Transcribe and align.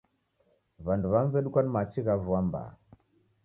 W'andu 0.85 1.07
w'amu 1.13 1.29
w'edukwa 1.33 1.61
ni 1.63 1.71
machi 1.75 1.99
gha 2.05 2.13
vua 2.23 2.39
mbaa. 2.45 2.69